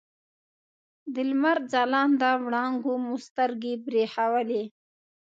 [1.13, 4.63] د لمر ځلانده وړانګو مو سترګې برېښولې.